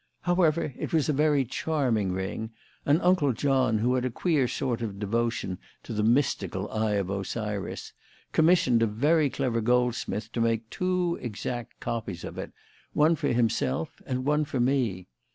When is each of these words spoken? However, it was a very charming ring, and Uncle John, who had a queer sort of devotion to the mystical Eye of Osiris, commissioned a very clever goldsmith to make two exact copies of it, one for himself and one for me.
However, 0.21 0.73
it 0.79 0.91
was 0.93 1.09
a 1.09 1.13
very 1.13 1.45
charming 1.45 2.11
ring, 2.11 2.49
and 2.87 2.99
Uncle 3.03 3.33
John, 3.33 3.77
who 3.77 3.93
had 3.93 4.03
a 4.03 4.09
queer 4.09 4.47
sort 4.47 4.81
of 4.81 4.97
devotion 4.97 5.59
to 5.83 5.93
the 5.93 6.01
mystical 6.01 6.67
Eye 6.71 6.93
of 6.95 7.11
Osiris, 7.11 7.93
commissioned 8.31 8.81
a 8.81 8.87
very 8.87 9.29
clever 9.29 9.61
goldsmith 9.61 10.31
to 10.31 10.41
make 10.41 10.67
two 10.71 11.19
exact 11.21 11.79
copies 11.79 12.23
of 12.23 12.39
it, 12.39 12.51
one 12.93 13.15
for 13.15 13.27
himself 13.27 14.01
and 14.07 14.25
one 14.25 14.43
for 14.43 14.59
me. 14.59 15.07